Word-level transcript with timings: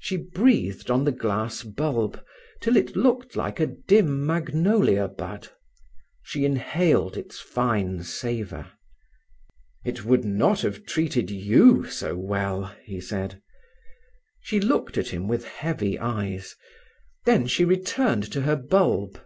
She 0.00 0.16
breathed 0.16 0.90
on 0.90 1.04
the 1.04 1.12
glass 1.12 1.62
bulb 1.62 2.24
till 2.60 2.76
it 2.76 2.96
looked 2.96 3.36
like 3.36 3.60
a 3.60 3.68
dim 3.68 4.26
magnolia 4.26 5.06
bud; 5.06 5.46
she 6.24 6.44
inhaled 6.44 7.16
its 7.16 7.38
fine 7.38 8.02
savour. 8.02 8.66
"It 9.84 10.04
would 10.04 10.24
not 10.24 10.62
have 10.62 10.84
treated 10.86 11.30
you 11.30 11.86
so 11.88 12.16
well," 12.16 12.74
he 12.82 13.00
said. 13.00 13.40
She 14.40 14.58
looked 14.58 14.98
at 14.98 15.10
him 15.10 15.28
with 15.28 15.44
heavy 15.44 15.96
eyes. 16.00 16.56
Then 17.24 17.46
she 17.46 17.64
returned 17.64 18.24
to 18.32 18.40
her 18.40 18.56
bulb. 18.56 19.22